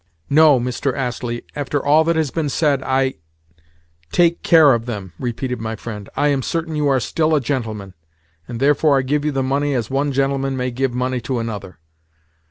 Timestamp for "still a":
6.99-7.39